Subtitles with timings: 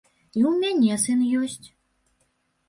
[0.37, 1.67] І ў мяне сын ёсць.